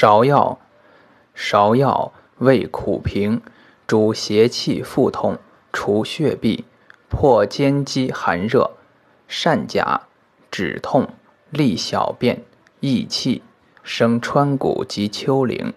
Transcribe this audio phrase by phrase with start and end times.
[0.00, 0.58] 芍药，
[1.36, 3.42] 芍药味苦平，
[3.86, 5.36] 主邪气腹痛，
[5.74, 6.64] 除血闭，
[7.10, 8.70] 破坚肌寒热，
[9.28, 10.00] 善甲，
[10.50, 11.06] 止痛，
[11.50, 12.42] 利小便，
[12.80, 13.42] 益气，
[13.82, 15.74] 生川谷及丘陵。